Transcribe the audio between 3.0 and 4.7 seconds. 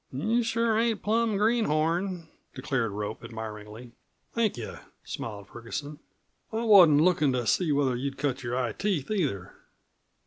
admiringly. "Thank